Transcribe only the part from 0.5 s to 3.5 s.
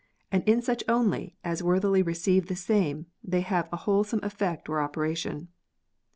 such only as worthily receive the same they